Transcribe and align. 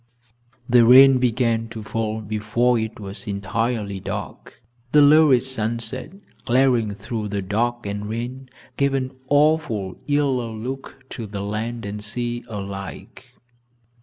The 0.67 0.83
rain 0.83 1.19
began 1.19 1.69
to 1.69 1.83
fall 1.83 2.21
before 2.21 2.79
it 2.79 2.99
was 2.99 3.27
entirely 3.27 3.99
dark. 3.99 4.59
The 4.93 5.01
lurid 5.03 5.43
sunset, 5.43 6.11
glaring 6.43 6.95
through 6.95 7.27
the 7.27 7.43
dark 7.43 7.85
and 7.85 8.09
rain, 8.09 8.49
gave 8.77 8.95
an 8.95 9.11
awful, 9.27 9.95
yellow 10.07 10.55
look 10.57 11.03
to 11.11 11.27
the 11.27 11.41
land 11.41 11.85
and 11.85 12.03
sea 12.03 12.43
alike. 12.49 13.35